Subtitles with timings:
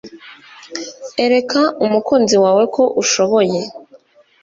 [1.25, 3.59] Ereka umukunzi wawe ko ushoboye